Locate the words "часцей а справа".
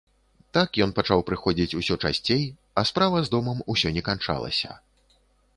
2.09-3.17